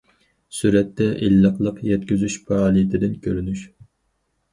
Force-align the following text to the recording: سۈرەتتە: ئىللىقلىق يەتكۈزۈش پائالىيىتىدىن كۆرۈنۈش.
سۈرەتتە: 0.59 1.09
ئىللىقلىق 1.27 1.81
يەتكۈزۈش 1.87 2.37
پائالىيىتىدىن 2.47 3.13
كۆرۈنۈش. 3.27 3.63